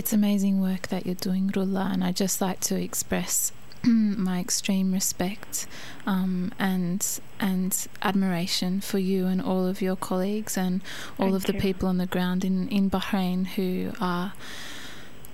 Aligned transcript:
It's 0.00 0.14
amazing 0.14 0.62
work 0.62 0.88
that 0.88 1.04
you're 1.04 1.14
doing, 1.14 1.50
Rula, 1.50 1.92
and 1.92 2.02
I 2.02 2.10
just 2.10 2.40
like 2.40 2.60
to 2.60 2.82
express 2.82 3.52
my 3.84 4.40
extreme 4.40 4.94
respect 4.94 5.66
um, 6.06 6.52
and 6.58 7.20
and 7.38 7.86
admiration 8.00 8.80
for 8.80 8.98
you 8.98 9.26
and 9.26 9.42
all 9.42 9.66
of 9.66 9.82
your 9.82 9.96
colleagues 9.96 10.56
and 10.56 10.80
all 11.18 11.26
Thank 11.26 11.36
of 11.36 11.44
the 11.44 11.52
you. 11.52 11.60
people 11.60 11.86
on 11.86 11.98
the 11.98 12.06
ground 12.06 12.46
in, 12.46 12.66
in 12.70 12.88
Bahrain 12.88 13.46
who 13.46 13.92
are 14.00 14.32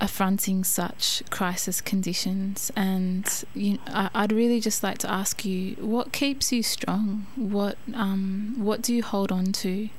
affronting 0.01 0.65
such 0.65 1.23
crisis 1.31 1.81
conditions. 1.81 2.73
And 2.75 3.25
you, 3.55 3.79
I, 3.87 4.11
I'd 4.15 4.33
really 4.33 4.59
just 4.59 4.83
like 4.83 4.99
to 4.99 5.09
ask 5.09 5.45
you, 5.45 5.77
what 5.77 6.11
keeps 6.11 6.51
you 6.51 6.65
strong? 6.65 7.29
What 7.37 7.79
um, 7.95 8.57
what 8.57 8.83
do 8.83 8.93
you 8.93 9.05
hold 9.05 9.31
on 9.31 9.53
to 9.63 9.91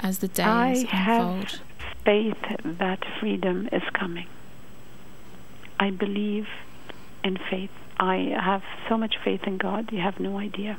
as 0.00 0.20
the 0.20 0.28
days 0.28 0.46
I 0.46 0.86
unfold? 0.90 1.50
have 1.50 1.60
faith 2.06 2.38
that 2.64 3.00
freedom 3.20 3.68
is 3.72 3.82
coming. 3.92 4.28
I 5.78 5.90
believe 5.90 6.46
in 7.24 7.36
faith. 7.50 7.70
I 7.98 8.32
have 8.40 8.62
so 8.88 8.96
much 8.96 9.16
faith 9.24 9.42
in 9.46 9.58
God, 9.58 9.92
you 9.92 10.00
have 10.00 10.20
no 10.20 10.38
idea. 10.38 10.78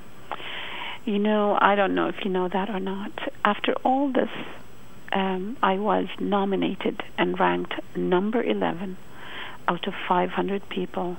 You 1.06 1.20
know, 1.20 1.58
I 1.60 1.76
don't 1.76 1.96
know 1.96 2.08
if 2.08 2.16
you 2.24 2.32
know 2.32 2.48
that 2.48 2.70
or 2.70 2.80
not. 2.80 3.12
After 3.44 3.74
all 3.84 4.12
this, 4.12 4.30
um, 5.12 5.58
I 5.62 5.78
was 5.78 6.08
nominated 6.20 7.02
and 7.18 7.40
ranked 7.40 7.74
number 7.96 8.42
11 8.42 8.98
out 9.68 9.88
of 9.88 9.94
500 10.08 10.70
people 10.70 11.18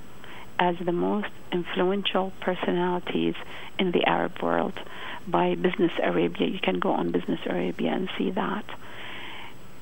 as 0.58 0.76
the 0.84 0.92
most 0.92 1.28
influential 1.52 2.32
personalities 2.40 3.34
in 3.78 3.92
the 3.92 4.04
Arab 4.06 4.42
world 4.42 4.78
by 5.26 5.54
Business 5.54 5.92
Arabia. 6.02 6.48
You 6.48 6.58
can 6.60 6.78
go 6.78 6.92
on 6.92 7.12
Business 7.12 7.40
Arabia 7.46 7.92
and 7.92 8.08
see 8.16 8.30
that. 8.30 8.64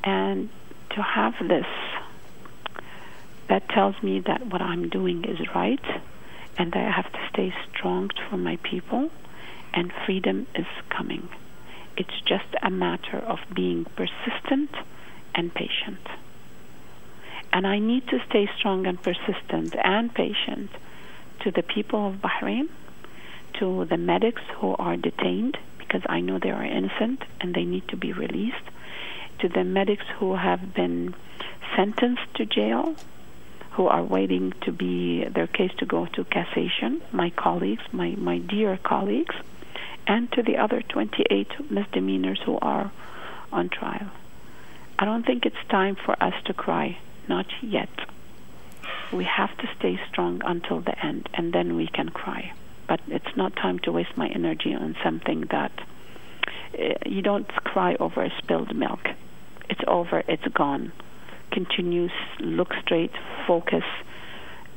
And 0.06 0.48
to 0.90 1.02
have 1.02 1.34
this, 1.46 1.66
that 3.48 3.68
tells 3.68 4.00
me 4.02 4.20
that 4.20 4.46
what 4.46 4.62
I'm 4.62 4.88
doing 4.88 5.24
is 5.24 5.38
right 5.54 5.84
and 6.56 6.72
that 6.72 6.86
I 6.86 6.90
have 6.90 7.12
to 7.12 7.18
stay 7.30 7.52
strong 7.68 8.10
for 8.30 8.36
my 8.36 8.56
people 8.62 9.10
and 9.74 9.92
freedom 10.06 10.46
is 10.54 10.66
coming. 10.88 11.28
It's 11.96 12.20
just 12.24 12.46
a 12.62 12.70
matter 12.70 13.18
of 13.18 13.40
being 13.52 13.84
persistent 13.96 14.70
and 15.34 15.52
patient. 15.52 16.06
And 17.52 17.66
I 17.66 17.80
need 17.80 18.06
to 18.08 18.20
stay 18.28 18.48
strong 18.58 18.86
and 18.86 19.02
persistent 19.02 19.74
and 19.82 20.14
patient 20.14 20.70
to 21.40 21.50
the 21.50 21.62
people 21.62 22.08
of 22.08 22.16
Bahrain, 22.16 22.68
to 23.54 23.84
the 23.86 23.96
medics 23.96 24.42
who 24.58 24.76
are 24.76 24.96
detained 24.96 25.58
because 25.78 26.02
I 26.08 26.20
know 26.20 26.38
they 26.38 26.50
are 26.50 26.64
innocent 26.64 27.22
and 27.40 27.54
they 27.54 27.64
need 27.64 27.88
to 27.88 27.96
be 27.96 28.12
released, 28.12 28.66
to 29.40 29.48
the 29.48 29.64
medics 29.64 30.04
who 30.18 30.34
have 30.34 30.74
been 30.74 31.14
sentenced 31.74 32.34
to 32.34 32.46
jail, 32.46 32.94
who 33.72 33.86
are 33.86 34.02
waiting 34.02 34.52
to 34.62 34.72
be 34.72 35.24
their 35.24 35.46
case 35.46 35.72
to 35.78 35.86
go 35.86 36.06
to 36.06 36.24
cassation, 36.24 37.00
my 37.12 37.30
colleagues, 37.30 37.82
my, 37.92 38.10
my 38.16 38.38
dear 38.38 38.78
colleagues, 38.78 39.34
and 40.06 40.30
to 40.32 40.42
the 40.42 40.56
other 40.56 40.82
28 40.82 41.70
misdemeanors 41.70 42.40
who 42.44 42.58
are 42.58 42.90
on 43.52 43.68
trial. 43.68 44.10
I 44.98 45.04
don't 45.04 45.26
think 45.26 45.44
it's 45.44 45.56
time 45.68 45.96
for 45.96 46.16
us 46.22 46.34
to 46.46 46.54
cry, 46.54 46.98
not 47.28 47.46
yet. 47.60 47.90
We 49.12 49.24
have 49.24 49.56
to 49.58 49.68
stay 49.78 50.00
strong 50.08 50.40
until 50.44 50.80
the 50.80 51.04
end, 51.04 51.28
and 51.34 51.52
then 51.52 51.76
we 51.76 51.86
can 51.86 52.08
cry. 52.08 52.52
But 52.88 53.00
it's 53.08 53.36
not 53.36 53.56
time 53.56 53.78
to 53.80 53.92
waste 53.92 54.16
my 54.16 54.28
energy 54.28 54.74
on 54.74 54.96
something 55.02 55.42
that 55.50 55.72
uh, 56.78 56.94
you 57.04 57.22
don't 57.22 57.50
cry 57.76 57.94
over 58.00 58.32
spilled 58.38 58.74
milk. 58.74 59.06
It's 59.68 59.82
over, 59.86 60.22
it's 60.26 60.48
gone. 60.54 60.92
Continue, 61.52 62.08
look 62.40 62.72
straight, 62.80 63.12
focus. 63.46 63.84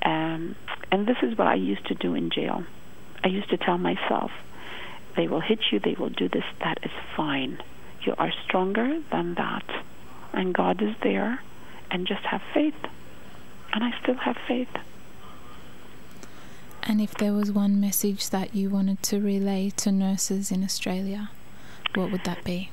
Um, 0.02 0.58
and 0.92 1.08
this 1.08 1.16
is 1.22 1.38
what 1.38 1.48
I 1.48 1.54
used 1.54 1.86
to 1.86 1.96
do 1.96 2.14
in 2.14 2.30
jail. 2.30 2.66
I 3.24 3.30
used 3.30 3.50
to 3.52 3.58
tell 3.58 3.78
myself, 3.78 4.32
they 5.16 5.30
will 5.30 5.40
hit 5.40 5.60
you, 5.72 5.80
they 5.80 5.96
will 5.98 6.10
do 6.10 6.28
this, 6.28 6.44
that 6.62 6.80
is 6.84 6.92
fine. 7.16 7.64
You 8.02 8.16
are 8.18 8.34
stronger 8.44 9.00
than 9.14 9.36
that. 9.36 9.64
And 10.34 10.54
God 10.54 10.82
is 10.82 10.94
there, 11.02 11.42
and 11.90 12.06
just 12.06 12.26
have 12.26 12.42
faith. 12.54 12.86
And 13.72 13.82
I 13.82 13.98
still 14.02 14.16
have 14.16 14.36
faith. 14.46 14.76
And 16.84 17.00
if 17.00 17.14
there 17.14 17.32
was 17.32 17.50
one 17.50 17.80
message 17.80 18.30
that 18.32 18.54
you 18.54 18.70
wanted 18.70 19.02
to 19.04 19.22
relay 19.22 19.70
to 19.78 19.90
nurses 19.90 20.52
in 20.52 20.66
Australia, 20.66 21.30
what 21.96 22.12
would 22.12 22.26
that 22.26 22.44
be? 22.44 22.72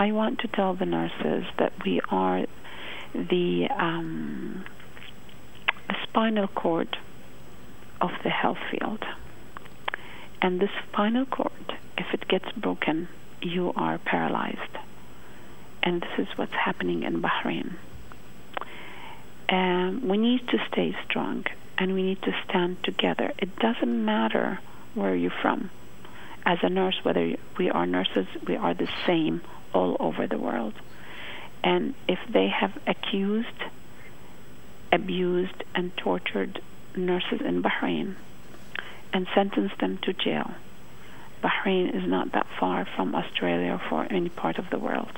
I 0.00 0.12
want 0.12 0.38
to 0.40 0.48
tell 0.48 0.74
the 0.74 0.86
nurses 0.86 1.44
that 1.58 1.72
we 1.84 2.00
are 2.08 2.46
the 3.14 3.66
um, 3.76 4.64
the 5.88 5.96
spinal 6.04 6.46
cord 6.46 6.96
of 8.00 8.12
the 8.22 8.30
health 8.30 8.58
field. 8.70 9.04
And 10.40 10.60
this 10.60 10.70
spinal 10.86 11.26
cord, 11.26 11.76
if 11.96 12.14
it 12.14 12.28
gets 12.28 12.52
broken, 12.52 13.08
you 13.42 13.72
are 13.74 13.98
paralyzed. 13.98 14.78
And 15.82 16.00
this 16.00 16.28
is 16.28 16.38
what's 16.38 16.52
happening 16.52 17.02
in 17.02 17.20
Bahrain. 17.20 17.74
Um, 19.48 20.06
we 20.06 20.16
need 20.16 20.46
to 20.48 20.58
stay 20.70 20.96
strong 21.06 21.44
and 21.76 21.92
we 21.94 22.04
need 22.04 22.22
to 22.22 22.32
stand 22.48 22.84
together. 22.84 23.32
It 23.38 23.56
doesn't 23.56 24.04
matter 24.04 24.60
where 24.94 25.16
you're 25.16 25.32
from. 25.42 25.70
As 26.46 26.58
a 26.62 26.68
nurse, 26.68 27.00
whether 27.02 27.34
we 27.58 27.68
are 27.68 27.84
nurses, 27.84 28.28
we 28.46 28.54
are 28.54 28.74
the 28.74 28.88
same 29.04 29.40
all 29.72 29.96
over 30.00 30.26
the 30.26 30.38
world. 30.38 30.74
And 31.62 31.94
if 32.06 32.18
they 32.28 32.48
have 32.48 32.78
accused, 32.86 33.46
abused, 34.92 35.64
and 35.74 35.96
tortured 35.96 36.60
nurses 36.96 37.40
in 37.40 37.62
Bahrain 37.62 38.14
and 39.12 39.26
sentenced 39.34 39.78
them 39.78 39.98
to 40.02 40.12
jail, 40.12 40.52
Bahrain 41.42 41.94
is 41.94 42.08
not 42.08 42.32
that 42.32 42.46
far 42.58 42.84
from 42.84 43.14
Australia 43.14 43.72
or 43.72 43.78
for 43.88 44.06
any 44.10 44.28
part 44.28 44.58
of 44.58 44.70
the 44.70 44.78
world. 44.78 45.12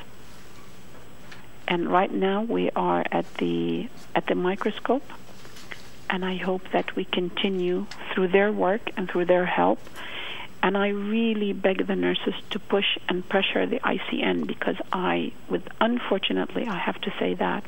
And 1.68 1.88
right 1.88 2.12
now 2.12 2.42
we 2.42 2.70
are 2.74 3.04
at 3.10 3.32
the 3.34 3.88
at 4.14 4.26
the 4.26 4.34
microscope 4.34 5.08
and 6.10 6.24
I 6.24 6.36
hope 6.36 6.62
that 6.72 6.96
we 6.96 7.04
continue 7.04 7.86
through 8.12 8.28
their 8.28 8.50
work 8.50 8.90
and 8.96 9.08
through 9.08 9.26
their 9.26 9.46
help 9.46 9.78
and 10.62 10.76
I 10.76 10.88
really 10.88 11.52
beg 11.52 11.86
the 11.86 11.96
nurses 11.96 12.34
to 12.50 12.58
push 12.58 12.98
and 13.08 13.26
pressure 13.28 13.66
the 13.66 13.80
ICN 13.80 14.46
because 14.46 14.76
I, 14.92 15.32
with 15.48 15.62
unfortunately, 15.80 16.66
I 16.68 16.78
have 16.78 17.00
to 17.02 17.12
say 17.18 17.34
that 17.34 17.64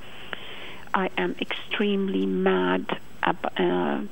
I 0.92 1.08
am 1.16 1.34
extremely 1.41 2.26
mad 2.26 2.86
ab- 3.22 3.53
uh, 3.56 4.03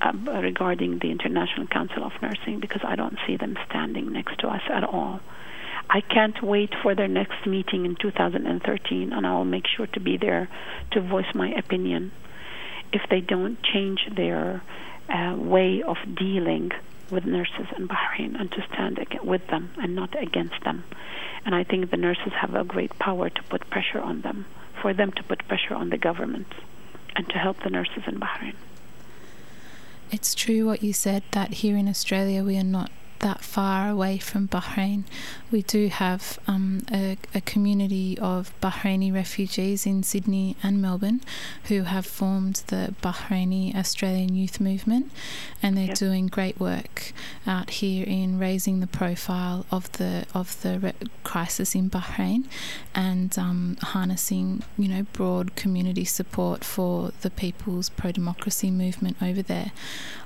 ab- 0.00 0.28
regarding 0.28 1.00
the 1.00 1.10
International 1.10 1.66
Council 1.66 2.04
of 2.04 2.12
Nursing 2.22 2.60
because 2.60 2.82
I 2.84 2.94
don't 2.94 3.18
see 3.26 3.36
them 3.36 3.56
standing 3.68 4.12
next 4.12 4.38
to 4.40 4.48
us 4.48 4.62
at 4.72 4.84
all. 4.84 5.20
I 5.88 6.00
can't 6.00 6.40
wait 6.40 6.72
for 6.82 6.94
their 6.94 7.08
next 7.08 7.46
meeting 7.46 7.84
in 7.84 7.96
2013, 7.96 9.12
and 9.12 9.26
I 9.26 9.34
will 9.34 9.44
make 9.44 9.66
sure 9.66 9.88
to 9.88 10.00
be 10.00 10.16
there 10.16 10.48
to 10.92 11.00
voice 11.00 11.34
my 11.34 11.50
opinion. 11.50 12.12
If 12.92 13.02
they 13.10 13.20
don't 13.20 13.60
change 13.62 14.08
their 14.14 14.62
uh, 15.08 15.34
way 15.36 15.82
of 15.82 15.96
dealing 16.16 16.70
with 17.10 17.24
nurses 17.24 17.66
in 17.76 17.88
Bahrain 17.88 18.38
and 18.38 18.50
to 18.52 18.64
stand 18.72 18.98
with 19.22 19.46
them 19.48 19.70
and 19.80 19.94
not 19.94 20.20
against 20.20 20.62
them. 20.64 20.84
And 21.44 21.54
I 21.54 21.64
think 21.64 21.90
the 21.90 21.96
nurses 21.96 22.32
have 22.40 22.54
a 22.54 22.64
great 22.64 22.98
power 22.98 23.30
to 23.30 23.42
put 23.44 23.68
pressure 23.70 24.00
on 24.00 24.20
them, 24.20 24.46
for 24.80 24.92
them 24.92 25.12
to 25.12 25.22
put 25.22 25.46
pressure 25.48 25.74
on 25.74 25.90
the 25.90 25.98
government 25.98 26.48
and 27.16 27.28
to 27.28 27.38
help 27.38 27.62
the 27.62 27.70
nurses 27.70 28.02
in 28.06 28.20
Bahrain. 28.20 28.54
It's 30.10 30.34
true 30.34 30.66
what 30.66 30.82
you 30.82 30.92
said 30.92 31.22
that 31.30 31.54
here 31.54 31.76
in 31.76 31.88
Australia 31.88 32.42
we 32.42 32.58
are 32.58 32.64
not 32.64 32.90
that 33.20 33.42
far 33.42 33.88
away 33.88 34.18
from 34.18 34.48
Bahrain. 34.48 35.04
We 35.50 35.62
do 35.62 35.88
have 35.88 36.38
um, 36.46 36.82
a, 36.92 37.16
a, 37.34 37.40
community 37.40 38.18
of 38.18 38.52
Bahraini 38.60 39.12
refugees 39.12 39.86
in 39.86 40.02
Sydney 40.02 40.56
and 40.62 40.80
Melbourne 40.80 41.20
who 41.64 41.82
have 41.82 42.06
formed 42.06 42.62
the 42.68 42.94
Bahraini 43.02 43.74
Australian 43.74 44.34
Youth 44.34 44.60
Movement, 44.60 45.10
and 45.62 45.76
they're 45.76 45.86
Yep. 45.86 45.98
doing 45.98 46.26
great 46.28 46.58
work 46.60 47.12
out 47.46 47.70
here 47.70 48.04
in 48.06 48.38
raising 48.38 48.80
the 48.80 48.86
profile 48.86 49.64
of 49.70 49.90
the 49.92 50.26
of 50.34 50.60
the 50.62 50.78
re- 50.78 50.92
crisis 51.24 51.74
in 51.74 51.88
Bahrain 51.88 52.44
and 52.94 53.36
um, 53.38 53.76
harnessing 53.80 54.62
you 54.76 54.88
know 54.88 55.06
broad 55.12 55.56
community 55.56 56.04
support 56.04 56.64
for 56.64 57.12
the 57.22 57.30
people's 57.30 57.88
pro 57.88 58.12
democracy 58.12 58.70
movement 58.70 59.16
over 59.22 59.42
there. 59.42 59.72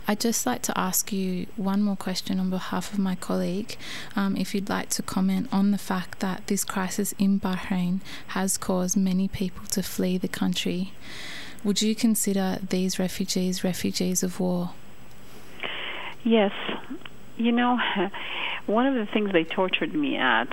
I'd 0.06 0.20
just 0.20 0.44
like 0.44 0.60
to 0.62 0.78
ask 0.78 1.12
you 1.12 1.46
one 1.56 1.82
more 1.82 1.96
question 1.96 2.38
on 2.38 2.50
behalf 2.50 2.92
of 2.92 2.98
my 2.98 3.14
colleague. 3.14 3.76
Um, 4.14 4.36
if 4.36 4.54
you'd 4.54 4.68
like 4.68 4.90
to 4.90 5.02
comment 5.02 5.48
on 5.50 5.70
the 5.70 5.78
fact 5.78 6.20
that 6.20 6.46
this 6.48 6.64
crisis 6.64 7.14
in 7.18 7.40
Bahrain 7.40 8.00
has 8.28 8.58
caused 8.58 8.96
many 8.96 9.28
people 9.28 9.64
to 9.66 9.82
flee 9.82 10.18
the 10.18 10.28
country, 10.28 10.92
would 11.62 11.80
you 11.80 11.94
consider 11.94 12.58
these 12.68 12.98
refugees 12.98 13.64
refugees 13.64 14.22
of 14.22 14.40
war? 14.40 14.72
Yes, 16.24 16.52
you 17.44 17.52
know, 17.52 17.78
one 18.66 18.86
of 18.86 18.94
the 18.94 19.06
things 19.12 19.32
they 19.32 19.44
tortured 19.44 19.94
me 19.94 20.16
at 20.16 20.48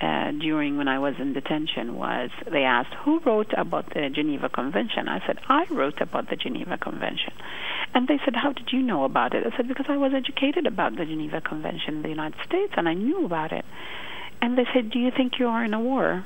uh, 0.00 0.30
during 0.32 0.76
when 0.76 0.88
I 0.88 0.98
was 0.98 1.14
in 1.18 1.32
detention 1.32 1.96
was 1.96 2.30
they 2.50 2.64
asked 2.64 2.94
who 3.04 3.20
wrote 3.20 3.52
about 3.56 3.94
the 3.94 4.10
Geneva 4.10 4.48
Convention. 4.48 5.08
I 5.08 5.24
said 5.26 5.38
I 5.48 5.66
wrote 5.70 6.00
about 6.00 6.28
the 6.30 6.36
Geneva 6.36 6.76
Convention, 6.78 7.32
and 7.94 8.08
they 8.08 8.18
said 8.24 8.36
how 8.36 8.52
did 8.52 8.72
you 8.72 8.82
know 8.82 9.04
about 9.04 9.34
it? 9.34 9.46
I 9.46 9.56
said 9.56 9.68
because 9.68 9.86
I 9.88 9.96
was 9.96 10.12
educated 10.14 10.66
about 10.66 10.96
the 10.96 11.04
Geneva 11.06 11.40
Convention 11.40 11.96
in 11.96 12.02
the 12.02 12.08
United 12.08 12.40
States 12.44 12.74
and 12.76 12.88
I 12.88 12.94
knew 12.94 13.24
about 13.24 13.52
it. 13.52 13.64
And 14.42 14.56
they 14.58 14.66
said, 14.72 14.90
do 14.90 14.98
you 14.98 15.10
think 15.10 15.38
you 15.38 15.48
are 15.48 15.64
in 15.64 15.74
a 15.74 15.80
war? 15.80 16.24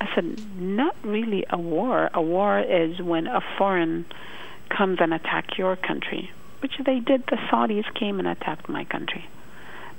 I 0.00 0.08
said, 0.14 0.40
not 0.56 0.94
really 1.02 1.44
a 1.50 1.58
war. 1.58 2.10
A 2.14 2.22
war 2.22 2.60
is 2.60 3.00
when 3.00 3.26
a 3.26 3.40
foreign 3.56 4.06
comes 4.68 4.98
and 5.00 5.12
attack 5.12 5.58
your 5.58 5.76
country, 5.76 6.30
which 6.60 6.78
they 6.84 7.00
did. 7.00 7.24
The 7.26 7.36
Saudis 7.50 7.92
came 7.94 8.18
and 8.18 8.28
attacked 8.28 8.68
my 8.68 8.84
country. 8.84 9.28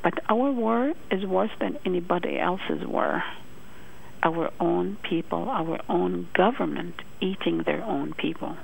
But 0.01 0.19
our 0.29 0.51
war 0.51 0.93
is 1.11 1.25
worse 1.25 1.51
than 1.59 1.77
anybody 1.85 2.39
else's 2.39 2.85
war. 2.85 3.23
Our 4.23 4.51
own 4.59 4.97
people, 5.03 5.49
our 5.49 5.79
own 5.89 6.27
government 6.33 6.95
eating 7.21 7.63
their 7.63 7.83
own 7.83 8.13
people. 8.13 8.55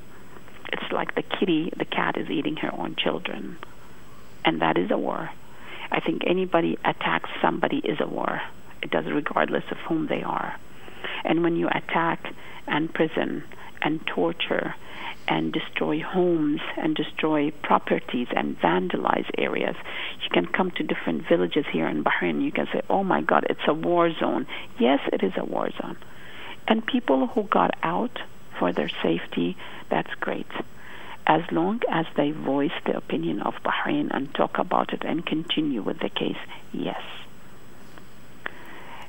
It's 0.71 0.91
like 0.91 1.15
the 1.15 1.23
kitty, 1.23 1.71
the 1.75 1.85
cat 1.85 2.17
is 2.17 2.29
eating 2.29 2.57
her 2.57 2.73
own 2.73 2.95
children. 2.95 3.57
And 4.43 4.61
that 4.61 4.77
is 4.77 4.91
a 4.91 4.97
war. 4.97 5.29
I 5.91 5.99
think 5.99 6.23
anybody 6.25 6.77
attacks 6.83 7.29
somebody 7.41 7.77
is 7.77 7.99
a 7.99 8.07
war. 8.07 8.41
It 8.81 8.91
does 8.91 9.05
regardless 9.05 9.63
of 9.71 9.77
whom 9.77 10.07
they 10.07 10.23
are. 10.23 10.57
And 11.23 11.43
when 11.43 11.55
you 11.55 11.67
attack 11.67 12.33
and 12.67 12.93
prison 12.93 13.43
and 13.85 14.05
torture 14.07 14.75
and 15.27 15.53
destroy 15.53 16.01
homes 16.01 16.61
and 16.75 16.95
destroy 16.95 17.51
properties 17.51 18.27
and 18.35 18.59
vandalize 18.59 19.29
areas. 19.37 19.75
You 20.23 20.29
can 20.29 20.45
come 20.45 20.71
to 20.71 20.83
different 20.83 21.27
villages 21.27 21.65
here 21.71 21.87
in 21.87 22.03
Bahrain. 22.03 22.43
You 22.43 22.51
can 22.51 22.67
say, 22.73 22.81
oh 22.89 23.03
my 23.03 23.21
God, 23.21 23.45
it's 23.49 23.67
a 23.67 23.73
war 23.73 24.11
zone. 24.19 24.45
Yes, 24.79 24.99
it 25.13 25.23
is 25.23 25.33
a 25.37 25.45
war 25.45 25.69
zone. 25.81 25.97
And 26.67 26.85
people 26.85 27.27
who 27.27 27.43
got 27.43 27.75
out 27.83 28.19
for 28.59 28.71
their 28.73 28.89
safety, 29.01 29.55
that's 29.89 30.13
great. 30.15 30.51
As 31.27 31.41
long 31.51 31.81
as 31.89 32.05
they 32.15 32.31
voice 32.31 32.77
the 32.85 32.97
opinion 32.97 33.41
of 33.41 33.55
Bahrain 33.63 34.09
and 34.11 34.33
talk 34.33 34.59
about 34.59 34.93
it 34.93 35.03
and 35.03 35.25
continue 35.25 35.81
with 35.81 35.99
the 35.99 36.09
case, 36.09 36.37
yes. 36.71 37.01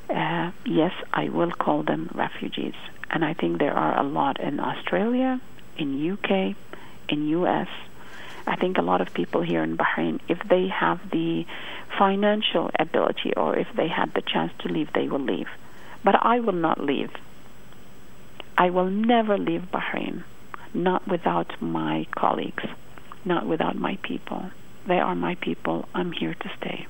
Uh, 0.09 0.53
yes, 0.65 0.93
I 1.13 1.29
will 1.29 1.51
call 1.51 1.83
them 1.83 2.11
refugees. 2.15 2.75
And 3.11 3.25
I 3.25 3.35
think 3.35 3.59
there 3.59 3.75
are 3.75 3.99
a 3.99 4.03
lot 4.03 4.41
in 4.41 4.61
Australia, 4.61 5.41
in 5.77 6.13
UK, 6.13 6.55
in 7.09 7.29
US. 7.29 7.69
I 8.47 8.57
think 8.57 8.79
a 8.79 8.83
lot 8.83 9.01
of 9.01 9.13
people 9.13 9.43
here 9.43 9.63
in 9.63 9.77
Bahrain, 9.77 10.21
if 10.29 10.39
they 10.49 10.69
have 10.69 11.01
the 11.11 11.47
financial 11.99 12.71
ability 12.79 13.33
or 13.37 13.57
if 13.57 13.67
they 13.75 13.89
had 13.89 14.15
the 14.15 14.23
chance 14.23 14.53
to 14.61 14.69
leave, 14.69 14.93
they 14.93 15.09
will 15.09 15.21
leave. 15.21 15.49
But 16.05 16.15
I 16.23 16.41
will 16.41 16.53
not 16.53 16.79
leave. 16.81 17.11
I 18.57 18.71
will 18.71 18.87
never 18.89 19.37
leave 19.37 19.71
Bahrain, 19.73 20.23
not 20.73 21.07
without 21.09 21.61
my 21.61 22.07
colleagues, 22.15 22.65
not 23.25 23.47
without 23.47 23.77
my 23.77 23.99
people. 24.03 24.51
They 24.87 25.01
are 25.01 25.15
my 25.15 25.35
people. 25.35 25.89
I'm 25.95 26.13
here 26.13 26.35
to 26.35 26.51
stay. 26.57 26.87